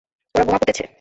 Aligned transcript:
ওরা 0.35 0.43
বোমা 0.45 0.59
পুঁতেছে। 0.61 0.83